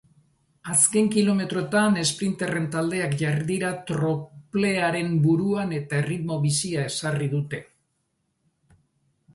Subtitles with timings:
[0.75, 7.63] Azken kilometroetan esprinterren taldeak jarri dira troplearen buruan eta erritmo bizia ezarri dute.